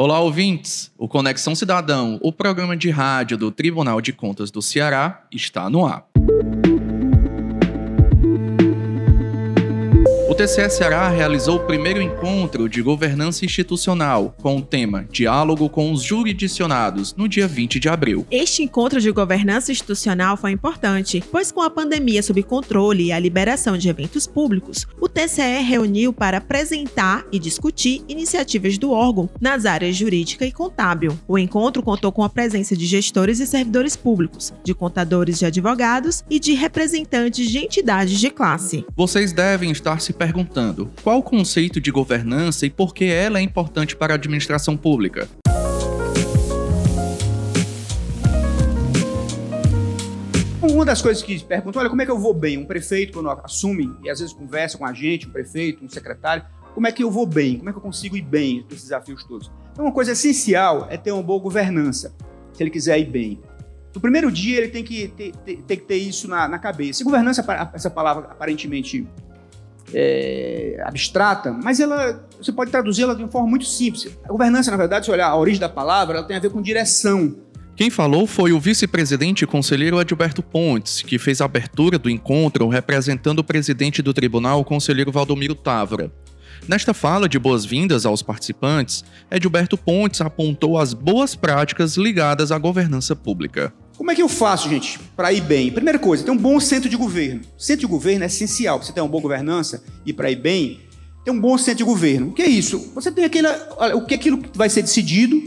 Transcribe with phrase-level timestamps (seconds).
[0.00, 0.92] Olá, ouvintes!
[0.96, 5.84] O Conexão Cidadão, o programa de rádio do Tribunal de Contas do Ceará, está no
[5.84, 6.06] ar.
[10.38, 16.00] TCE Ceará realizou o primeiro encontro de governança institucional com o tema Diálogo com os
[16.00, 18.24] Jurisdicionados no dia 20 de abril.
[18.30, 23.18] Este encontro de governança institucional foi importante, pois com a pandemia sob controle e a
[23.18, 29.66] liberação de eventos públicos, o TCE reuniu para apresentar e discutir iniciativas do órgão nas
[29.66, 31.18] áreas jurídica e contábil.
[31.26, 36.22] O encontro contou com a presença de gestores e servidores públicos, de contadores de advogados
[36.30, 38.86] e de representantes de entidades de classe.
[38.94, 43.38] Vocês devem estar se perguntando perguntando qual o conceito de governança e por que ela
[43.38, 45.26] é importante para a administração pública.
[50.60, 52.58] Uma das coisas que perguntam, olha, como é que eu vou bem?
[52.58, 56.44] Um prefeito, quando assume, e às vezes conversa com a gente, um prefeito, um secretário,
[56.74, 57.56] como é que eu vou bem?
[57.56, 59.50] Como é que eu consigo ir bem nesses desafios todos?
[59.72, 62.14] Então, uma coisa essencial é ter uma boa governança,
[62.52, 63.40] se ele quiser ir bem.
[63.94, 67.02] No primeiro dia, ele tem que ter, ter, ter que ter isso na, na cabeça.
[67.02, 69.08] E governança, essa palavra aparentemente
[69.92, 74.16] é, abstrata, mas ela você pode traduzi-la de uma forma muito simples.
[74.24, 76.62] A governança, na verdade, se olhar a origem da palavra, ela tem a ver com
[76.62, 77.34] direção.
[77.74, 82.68] Quem falou foi o vice-presidente e conselheiro Adilberto Pontes, que fez a abertura do encontro
[82.68, 86.12] representando o presidente do tribunal, o conselheiro Valdomiro Távora.
[86.66, 93.14] Nesta fala de boas-vindas aos participantes, Edilberto Pontes apontou as boas práticas ligadas à governança
[93.14, 93.72] pública.
[93.98, 95.72] Como é que eu faço, gente, para ir bem?
[95.72, 97.40] Primeira coisa, ter um bom centro de governo.
[97.58, 100.78] Centro de governo é essencial para você ter uma boa governança e para ir bem.
[101.24, 102.28] Ter um bom centro de governo.
[102.28, 102.92] O que é isso?
[102.94, 103.48] Você tem aquele,
[103.96, 105.42] o que é aquilo que vai ser decidido,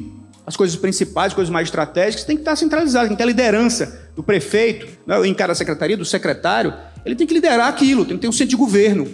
[0.45, 3.27] as coisas principais, as coisas mais estratégicas, tem que estar centralizado, tem que ter a
[3.27, 6.73] liderança do prefeito, né, em cada secretaria, do secretário,
[7.05, 9.07] ele tem que liderar aquilo, tem que ter um centro de governo.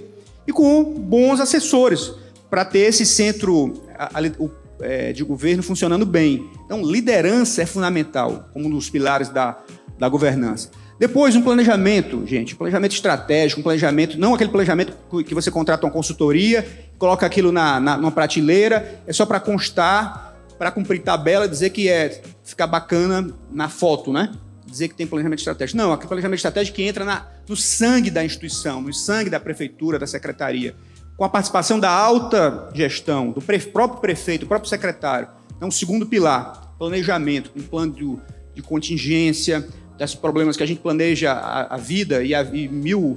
[0.48, 2.12] E com bons assessores,
[2.50, 4.50] para ter esse centro, a, a, o
[4.82, 6.50] é, de governo funcionando bem.
[6.66, 9.58] Então, liderança é fundamental, como um dos pilares da,
[9.98, 10.70] da governança.
[11.00, 15.86] Depois, um planejamento, gente, um planejamento estratégico, um planejamento, não aquele planejamento que você contrata
[15.86, 16.68] uma consultoria,
[16.98, 21.88] coloca aquilo na, na numa prateleira, é só para constar, para cumprir tabela, dizer que
[21.88, 24.32] é ficar bacana na foto, né?
[24.66, 25.78] Dizer que tem planejamento estratégico.
[25.78, 30.00] Não, aquele planejamento estratégico que entra na, no sangue da instituição, no sangue da prefeitura,
[30.00, 30.76] da secretaria
[31.18, 35.28] com a participação da alta gestão, do pre próprio prefeito, do próprio secretário.
[35.58, 38.18] Então, o segundo pilar, planejamento, um plano de,
[38.54, 39.68] de contingência,
[39.98, 43.16] desses problemas que a gente planeja a, a vida e, a, e, mil,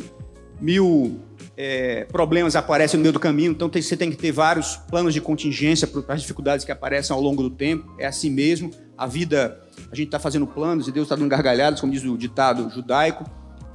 [0.58, 1.20] mil
[1.56, 5.12] é, problemas aparecem no meio do caminho, então tem, você tem que ter vários planos
[5.12, 7.94] de contingência para as dificuldades que aparecem ao longo do tempo.
[7.98, 8.70] É assim mesmo.
[8.96, 9.60] A vida,
[9.92, 13.24] a gente está fazendo planos e Deus está dando gargalhadas, como diz o ditado judaico.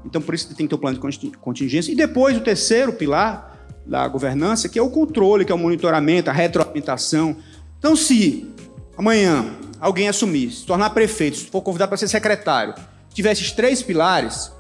[0.04, 1.92] Então, por isso tem que ter o um plano de contingência.
[1.92, 3.55] E depois, o terceiro pilar,
[3.86, 7.38] da governança, que é o controle, que é o monitoramento, a retroalimentação.
[7.78, 8.52] Então, se
[8.98, 12.74] amanhã alguém assumir, se tornar prefeito, se for convidado para ser secretário,
[13.14, 14.52] tiver esses três pilares,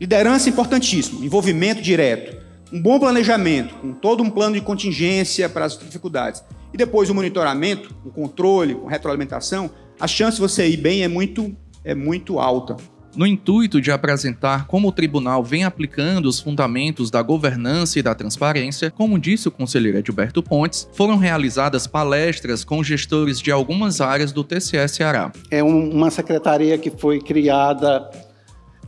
[0.00, 2.36] liderança importantíssimo, envolvimento direto,
[2.72, 6.42] um bom planejamento, com todo um plano de contingência para as dificuldades,
[6.72, 9.70] e depois o monitoramento, o controle, com retroalimentação,
[10.00, 11.54] a chance de você ir bem é muito,
[11.84, 12.76] é muito alta.
[13.14, 18.14] No intuito de apresentar como o tribunal vem aplicando os fundamentos da governança e da
[18.14, 24.32] transparência, como disse o conselheiro Edilberto Pontes, foram realizadas palestras com gestores de algumas áreas
[24.32, 25.30] do TCE Ceará.
[25.50, 28.10] É uma secretaria que foi criada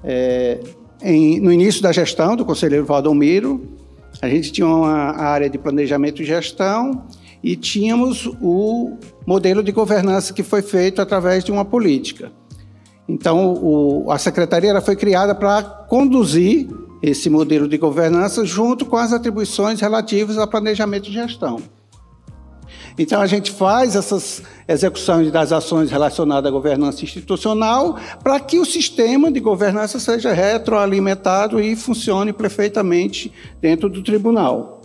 [0.03, 0.59] é,
[1.03, 3.77] em, no início da gestão do conselheiro Valdomiro.
[4.23, 7.07] A gente tinha uma área de planejamento e gestão
[7.43, 8.97] e tínhamos o
[9.27, 12.33] modelo de governança que foi feito através de uma política.
[13.09, 16.69] Então, o, a secretaria ela foi criada para conduzir
[17.03, 21.61] esse modelo de governança junto com as atribuições relativas ao planejamento e gestão.
[22.99, 28.65] Então, a gente faz essas execuções das ações relacionadas à governança institucional para que o
[28.65, 34.81] sistema de governança seja retroalimentado e funcione perfeitamente dentro do tribunal.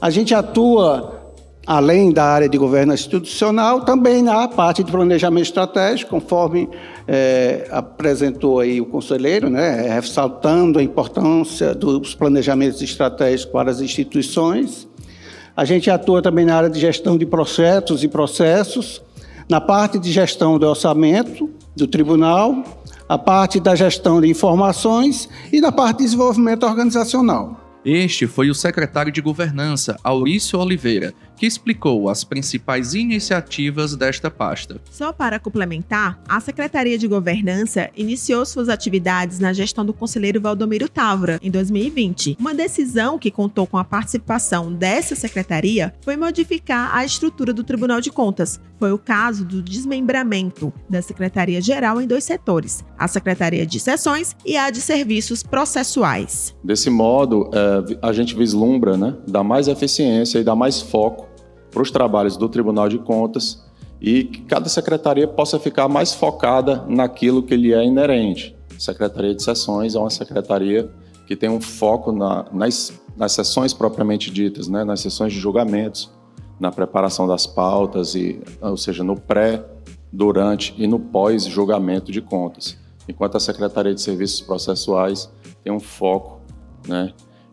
[0.00, 1.23] A gente atua
[1.66, 6.68] além da área de governança institucional, também na parte de planejamento estratégico, conforme
[7.08, 14.88] é, apresentou aí o conselheiro, né, ressaltando a importância dos planejamentos estratégicos para as instituições.
[15.56, 19.00] A gente atua também na área de gestão de processos e processos,
[19.48, 22.64] na parte de gestão do orçamento do tribunal,
[23.08, 27.60] a parte da gestão de informações e na parte de desenvolvimento organizacional.
[27.84, 34.80] Este foi o secretário de Governança, Aurício Oliveira, que explicou as principais iniciativas desta pasta.
[34.90, 40.88] Só para complementar, a Secretaria de Governança iniciou suas atividades na gestão do conselheiro Valdomiro
[40.88, 42.36] Távora em 2020.
[42.38, 48.00] Uma decisão que contou com a participação dessa secretaria foi modificar a estrutura do Tribunal
[48.00, 48.60] de Contas.
[48.78, 54.56] Foi o caso do desmembramento da Secretaria-Geral em dois setores: a Secretaria de Sessões e
[54.56, 56.54] a de Serviços Processuais.
[56.62, 61.28] Desse modo, é, a gente vislumbra né, dar mais eficiência e dar mais foco
[61.70, 63.64] para os trabalhos do Tribunal de Contas
[64.00, 68.56] e que cada secretaria possa ficar mais focada naquilo que lhe é inerente.
[68.78, 70.90] Secretaria de Sessões é uma secretaria
[71.26, 76.12] que tem um foco na, nas, nas sessões propriamente ditas, né, nas sessões de julgamentos,
[76.64, 79.62] na preparação das pautas, e, ou seja, no pré,
[80.10, 82.76] durante e no pós-julgamento de contas.
[83.06, 85.30] Enquanto a Secretaria de Serviços Processuais
[85.62, 86.40] tem um foco
[86.88, 87.12] né,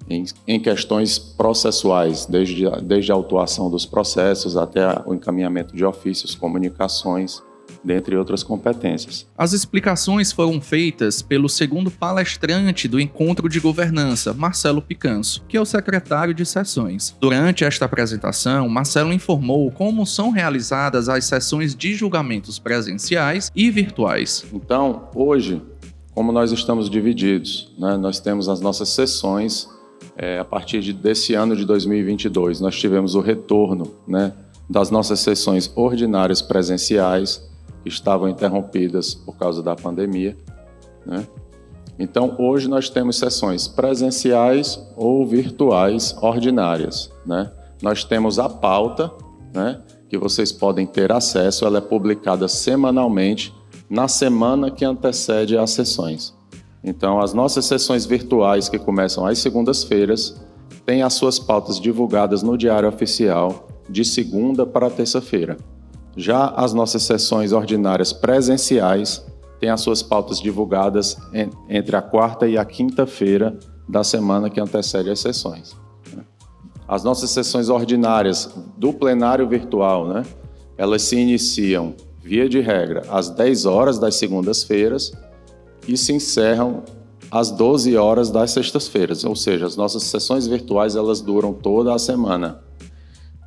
[0.10, 6.34] em, em, questões processuais, desde, desde a autuação dos processos até o encaminhamento de ofícios,
[6.34, 7.44] comunicações
[7.84, 9.28] dentre outras competências.
[9.38, 15.62] As explicações foram feitas pelo segundo palestrante do encontro de governança, Marcelo Picanso, que é
[15.62, 17.16] o secretário de sessões.
[17.20, 24.46] Durante esta apresentação, Marcelo informou como são realizadas as sessões de julgamentos presenciais e virtuais.
[24.54, 25.62] Então, hoje,
[26.14, 29.70] como nós estamos divididos, né, nós temos as nossas sessões
[30.18, 32.60] é, a partir de, desse ano de 2022.
[32.60, 34.34] Nós tivemos o retorno né,
[34.70, 37.50] das nossas sessões ordinárias presenciais
[37.84, 40.38] que estavam interrompidas por causa da pandemia.
[41.06, 41.26] Né?
[42.00, 47.12] Então, hoje nós temos sessões presenciais ou virtuais ordinárias.
[47.26, 47.52] Né?
[47.82, 49.12] Nós temos a pauta,
[49.54, 53.54] né, que vocês podem ter acesso, ela é publicada semanalmente
[53.90, 56.34] na semana que antecede as sessões.
[56.84, 60.42] Então, as nossas sessões virtuais, que começam às segundas-feiras,
[60.86, 65.58] têm as suas pautas divulgadas no Diário Oficial de segunda para terça-feira.
[66.16, 69.26] Já as nossas sessões ordinárias presenciais
[69.60, 71.18] têm as suas pautas divulgadas
[71.70, 75.76] entre a quarta e a quinta-feira da semana que antecede as sessões.
[76.14, 76.24] Né?
[76.88, 80.26] As nossas sessões ordinárias do plenário virtual, né,
[80.78, 81.94] elas se iniciam,
[82.24, 85.12] via de regra, às 10 horas das segundas-feiras
[85.88, 86.84] e se encerram
[87.30, 92.00] às 12 horas das sextas-feiras, ou seja, as nossas sessões virtuais elas duram toda a
[92.00, 92.62] semana.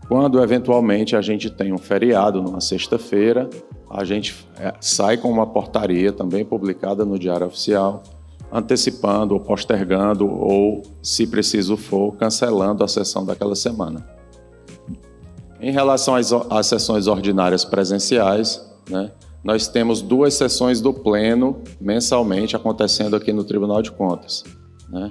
[0.08, 3.48] Quando eventualmente a gente tem um feriado numa sexta-feira,
[3.90, 8.02] a gente é, sai com uma portaria também publicada no Diário Oficial,
[8.52, 14.06] antecipando ou postergando ou, se preciso for, cancelando a sessão daquela semana.
[15.60, 19.10] Em relação às, às sessões ordinárias presenciais, né,
[19.42, 24.44] nós temos duas sessões do Pleno mensalmente acontecendo aqui no Tribunal de Contas.
[24.88, 25.10] Né?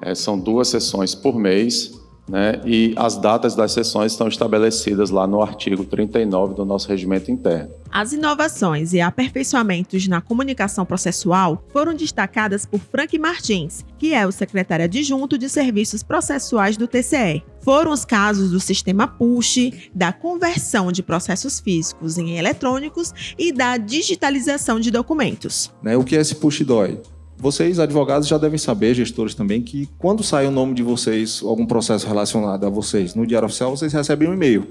[0.00, 1.97] É, são duas sessões por mês,
[2.28, 2.60] né?
[2.64, 7.70] E as datas das sessões estão estabelecidas lá no artigo 39 do nosso regimento interno.
[7.90, 14.32] As inovações e aperfeiçoamentos na comunicação processual foram destacadas por Frank Martins, que é o
[14.32, 17.42] secretário adjunto de Serviços Processuais do TCE.
[17.62, 23.76] Foram os casos do sistema PUSH, da conversão de processos físicos em eletrônicos e da
[23.76, 25.72] digitalização de documentos.
[25.82, 27.00] Né, o que é esse PUSH dói?
[27.40, 31.64] Vocês, advogados, já devem saber, gestores também, que quando sai o nome de vocês, algum
[31.64, 34.66] processo relacionado a vocês no Diário Oficial, vocês recebem um e-mail,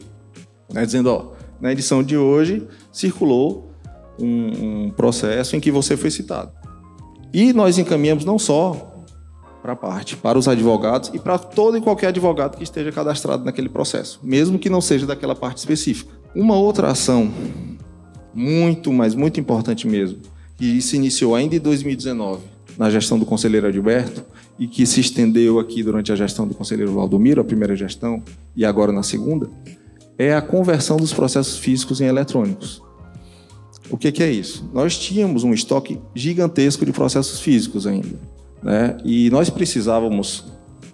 [0.73, 1.31] né, dizendo, ó,
[1.61, 3.71] na edição de hoje circulou
[4.19, 6.51] um, um processo em que você foi citado.
[7.33, 9.05] E nós encaminhamos não só
[9.61, 13.45] para a parte, para os advogados e para todo e qualquer advogado que esteja cadastrado
[13.45, 16.11] naquele processo, mesmo que não seja daquela parte específica.
[16.35, 17.31] Uma outra ação
[18.33, 20.19] muito, mas muito importante mesmo,
[20.57, 24.23] que se iniciou ainda em 2019, na gestão do conselheiro Adilberto
[24.59, 28.21] e que se estendeu aqui durante a gestão do conselheiro Valdomiro, a primeira gestão,
[28.55, 29.49] e agora na segunda,
[30.17, 32.81] é a conversão dos processos físicos em eletrônicos.
[33.89, 34.69] O que, que é isso?
[34.73, 38.19] Nós tínhamos um estoque gigantesco de processos físicos ainda.
[38.61, 38.97] Né?
[39.03, 40.45] E nós precisávamos,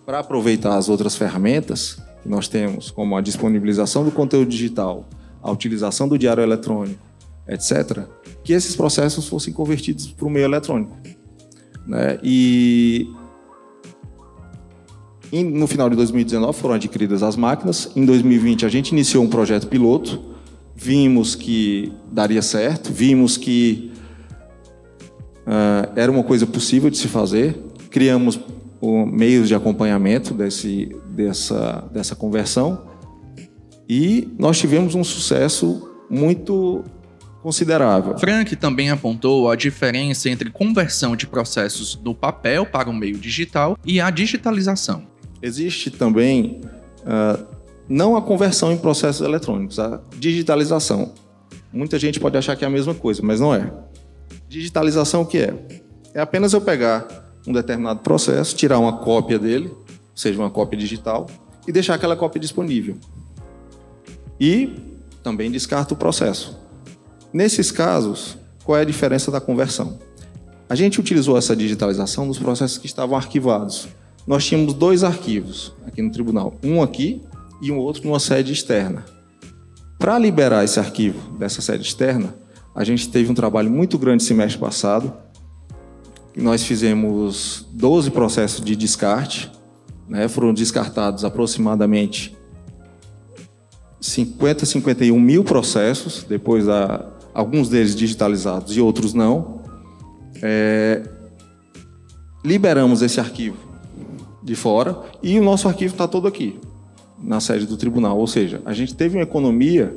[0.06, 5.08] para aproveitar as outras ferramentas que nós temos, como a disponibilização do conteúdo digital,
[5.42, 7.00] a utilização do diário eletrônico,
[7.48, 8.04] etc.,
[8.44, 10.96] que esses processos fossem convertidos para o meio eletrônico.
[11.88, 12.20] Né?
[12.24, 13.08] E
[15.32, 17.92] no final de 2019 foram adquiridas as máquinas.
[17.96, 20.22] Em 2020 a gente iniciou um projeto piloto.
[20.76, 23.92] Vimos que daria certo, vimos que
[25.48, 27.58] uh, era uma coisa possível de se fazer.
[27.90, 28.40] Criamos
[29.12, 32.82] meios de acompanhamento desse, dessa, dessa conversão
[33.88, 36.84] e nós tivemos um sucesso muito
[37.44, 38.18] considerável.
[38.18, 43.78] Frank também apontou a diferença entre conversão de processos do papel para o meio digital
[43.86, 45.04] e a digitalização.
[45.42, 46.62] Existe também,
[47.02, 47.46] uh,
[47.90, 51.14] Não a conversão em processos eletrônicos, a digitalização.
[51.72, 53.70] Muita gente pode achar que é a mesma coisa, mas não é.
[54.48, 55.54] Digitalização o que é?
[56.14, 57.06] É apenas eu pegar
[57.46, 59.86] um determinado processo, tirar uma cópia dele, ou
[60.16, 61.28] seja, uma cópia digital,
[61.68, 62.96] e deixar aquela cópia disponível.
[64.40, 64.80] E
[65.22, 66.63] também descarta o processo.
[67.34, 69.98] Nesses casos, qual é a diferença da conversão?
[70.70, 73.88] A gente utilizou essa digitalização nos processos que estavam arquivados.
[74.28, 77.24] Nós tínhamos dois arquivos aqui no tribunal, um aqui
[77.60, 79.04] e um outro numa sede externa.
[79.98, 82.36] Para liberar esse arquivo dessa sede externa,
[82.76, 85.12] a gente teve um trabalho muito grande semestre passado.
[86.36, 89.52] Nós fizemos 12 processos de descarte,
[90.08, 90.28] né?
[90.28, 92.38] foram descartados aproximadamente
[94.00, 99.62] 50, 51 mil processos, depois da, alguns deles digitalizados e outros não.
[100.42, 101.02] É,
[102.44, 103.58] liberamos esse arquivo
[104.44, 106.60] de fora e o nosso arquivo está todo aqui,
[107.22, 108.18] na sede do tribunal.
[108.18, 109.96] Ou seja, a gente teve uma economia,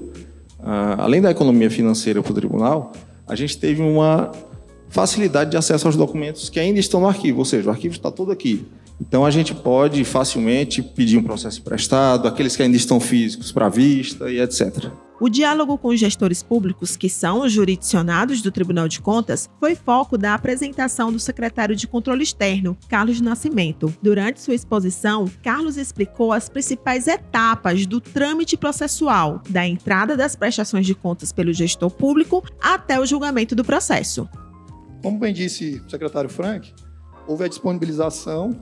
[0.61, 2.93] uh, além da economia financeira para o tribunal,
[3.27, 4.31] a gente teve uma
[4.89, 8.11] facilidade de acesso aos documentos que ainda estão no arquivo, ou seja, o arquivo está
[8.11, 8.65] todo aqui.
[9.01, 13.69] Então a gente pode facilmente pedir um processo emprestado, aqueles que ainda estão físicos para
[13.69, 14.91] vista e etc.
[15.19, 19.75] O diálogo com os gestores públicos, que são os jurisdicionados do Tribunal de Contas, foi
[19.75, 23.93] foco da apresentação do secretário de Controle Externo, Carlos Nascimento.
[24.03, 30.85] Durante sua exposição, Carlos explicou as principais etapas do trâmite processual, da entrada das prestações
[30.85, 34.29] de contas pelo gestor público até o julgamento do processo.
[35.03, 36.75] Como bem disse o secretário Frank,
[37.27, 38.55] houve a disponibilização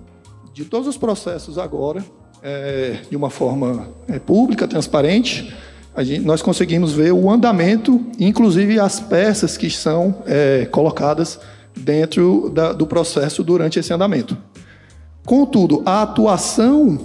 [0.53, 2.05] de todos os processos agora,
[2.41, 5.53] é, de uma forma é, pública, transparente,
[6.03, 11.39] gente, nós conseguimos ver o andamento, inclusive as peças que são é, colocadas
[11.77, 14.37] dentro da, do processo durante esse andamento.
[15.25, 16.99] Contudo, a atuação,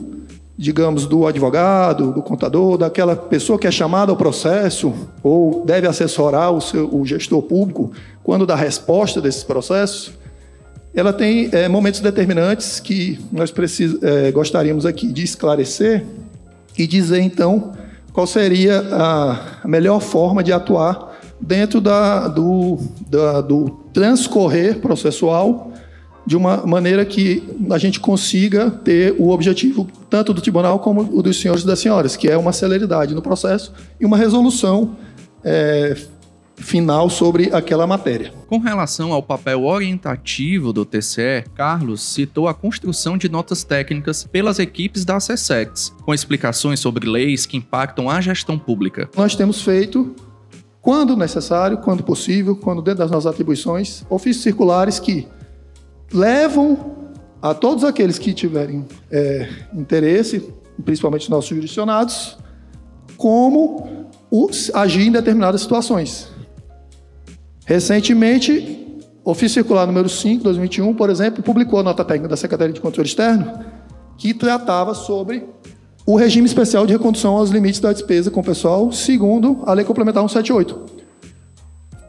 [0.57, 6.51] digamos, do advogado, do contador, daquela pessoa que é chamada ao processo ou deve assessorar
[6.51, 7.91] o, seu, o gestor público
[8.23, 10.11] quando dá resposta desses processos,
[10.93, 16.03] ela tem é, momentos determinantes que nós precis, é, gostaríamos aqui de esclarecer
[16.77, 17.73] e dizer, então,
[18.19, 22.77] qual seria a melhor forma de atuar dentro da, do,
[23.09, 25.71] da, do transcorrer processual
[26.25, 31.23] de uma maneira que a gente consiga ter o objetivo tanto do tribunal como o
[31.23, 33.71] dos senhores e das senhoras, que é uma celeridade no processo
[34.01, 34.97] e uma resolução
[35.41, 35.95] é,
[36.59, 38.33] final sobre aquela matéria.
[38.47, 44.59] Com relação ao papel orientativo do TCE, Carlos citou a construção de notas técnicas pelas
[44.59, 49.09] equipes da SESEX, com explicações sobre leis que impactam a gestão pública.
[49.15, 50.15] Nós temos feito,
[50.81, 55.27] quando necessário, quando possível, quando dentro das nossas atribuições, ofícios circulares que
[56.11, 56.97] levam
[57.41, 62.37] a todos aqueles que tiverem é, interesse, principalmente nossos jurisdicionados,
[63.15, 66.29] como os, agir em determinadas situações.
[67.69, 72.81] Recentemente, Ofício Circular número 5, 2021, por exemplo, publicou a nota técnica da Secretaria de
[72.81, 73.59] Controle Externo
[74.17, 75.47] que tratava sobre
[76.03, 79.85] o regime especial de recondução aos limites da despesa com o pessoal, segundo a Lei
[79.85, 80.79] Complementar 178.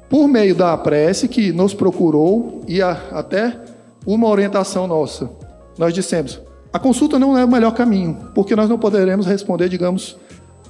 [0.09, 3.61] Por meio da prece que nos procurou e a, até
[4.07, 5.29] uma orientação nossa,
[5.77, 6.41] nós dissemos:
[6.73, 10.17] a consulta não é o melhor caminho, porque nós não poderemos responder, digamos,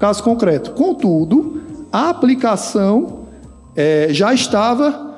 [0.00, 0.72] caso concreto.
[0.72, 3.19] Contudo, a aplicação
[3.80, 5.16] é, já estava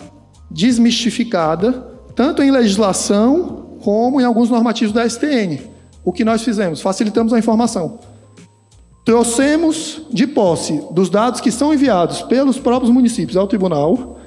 [0.48, 1.72] desmistificada,
[2.14, 5.58] tanto em legislação como em alguns normativos da STN.
[6.04, 6.80] O que nós fizemos?
[6.80, 7.98] Facilitamos a informação.
[9.04, 14.18] Trouxemos de posse dos dados que são enviados pelos próprios municípios ao tribunal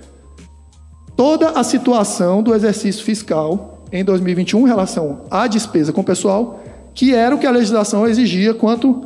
[1.15, 6.59] toda a situação do exercício fiscal em 2021 em relação à despesa com o pessoal,
[6.93, 9.05] que era o que a legislação exigia quanto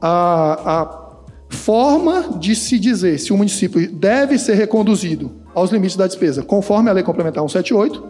[0.00, 1.07] a, a
[1.48, 6.90] forma de se dizer se o município deve ser reconduzido aos limites da despesa conforme
[6.90, 8.04] a Lei Complementar 178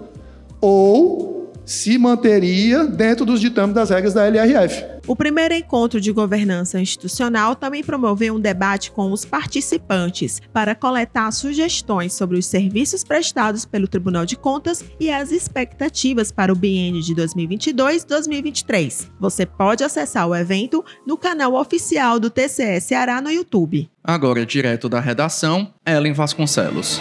[0.60, 1.37] ou
[1.68, 4.86] se manteria dentro dos ditames das regras da LRF.
[5.06, 11.30] O primeiro encontro de governança institucional também promoveu um debate com os participantes para coletar
[11.30, 17.02] sugestões sobre os serviços prestados pelo Tribunal de Contas e as expectativas para o biênio
[17.02, 19.10] de 2022-2023.
[19.20, 23.90] Você pode acessar o evento no canal oficial do TCS Ceará no YouTube.
[24.02, 26.98] Agora, direto da redação, Ellen Vasconcelos.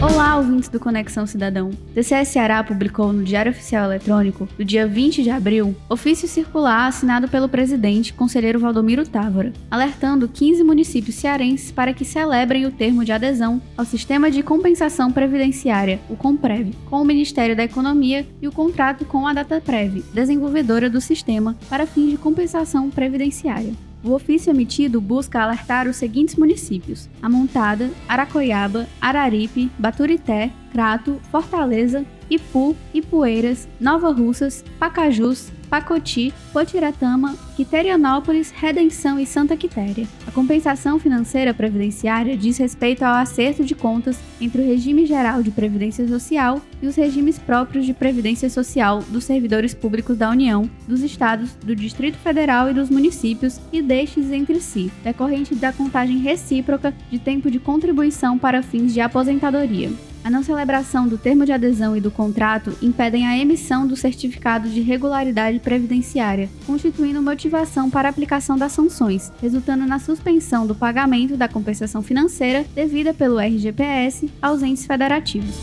[0.00, 1.70] Olá, ouvintes do Conexão Cidadão.
[1.92, 7.26] TCE Ceará publicou no Diário Oficial Eletrônico, do dia 20 de abril, ofício circular assinado
[7.26, 13.10] pelo presidente, conselheiro Valdomiro Távora, alertando 15 municípios cearenses para que celebrem o termo de
[13.10, 18.52] adesão ao Sistema de Compensação Previdenciária, o COMPREV, com o Ministério da Economia e o
[18.52, 23.87] contrato com a DataPrev, desenvolvedora do sistema, para fins de compensação previdenciária.
[24.02, 32.76] O ofício emitido busca alertar os seguintes municípios: Amontada, Aracoiaba, Araripe, Baturité, Crato, Fortaleza, Ipu,
[32.94, 40.06] Ipueiras, Nova Russas, Pacajus, Pacoti, Potiratama, Quiterianópolis, Redenção e Santa Quitéria.
[40.38, 46.06] Compensação financeira previdenciária diz respeito ao acerto de contas entre o regime geral de previdência
[46.06, 51.54] social e os regimes próprios de previdência social dos servidores públicos da União, dos estados,
[51.56, 57.18] do Distrito Federal e dos municípios e destes entre si, decorrente da contagem recíproca de
[57.18, 59.90] tempo de contribuição para fins de aposentadoria.
[60.24, 64.68] A não celebração do termo de adesão e do contrato impedem a emissão do certificado
[64.68, 71.36] de regularidade previdenciária, constituindo motivação para a aplicação das sanções, resultando na suspensão do pagamento
[71.36, 75.54] da compensação financeira devida pelo RGPS aos entes federativos.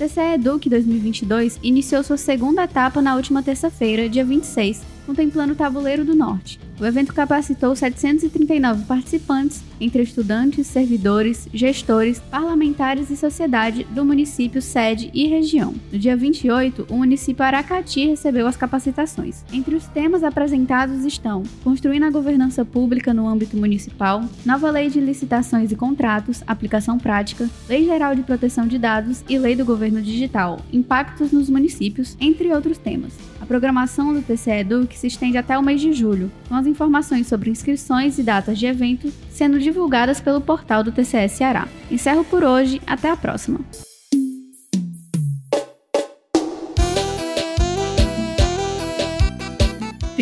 [0.00, 6.06] TCE Educ 2022 iniciou sua segunda etapa na última terça-feira, dia 26, contemplando o Tabuleiro
[6.06, 14.04] do Norte, o evento capacitou 739 participantes, entre estudantes, servidores, gestores, parlamentares e sociedade do
[14.04, 15.74] município sede e região.
[15.92, 19.44] No dia 28, o município Aracati recebeu as capacitações.
[19.52, 25.00] Entre os temas apresentados estão construindo a governança pública no âmbito municipal, nova lei de
[25.00, 30.00] licitações e contratos, aplicação prática, lei geral de proteção de dados e lei do governo
[30.00, 33.12] digital, impactos nos municípios, entre outros temas.
[33.40, 37.26] A programação do TCE Educ se estende até o mês de julho, com as informações
[37.26, 41.68] sobre inscrições e datas de evento sendo divulgadas pelo portal do TCE Ceará.
[41.90, 43.60] Encerro por hoje, até a próxima.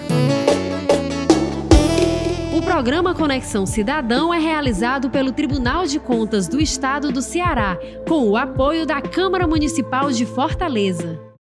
[2.60, 8.28] O programa Conexão Cidadão é realizado pelo Tribunal de Contas do Estado do Ceará, com
[8.28, 11.29] o apoio da Câmara Municipal de Fortaleza.